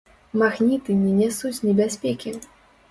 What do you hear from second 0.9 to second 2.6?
не нясуць небяспекі!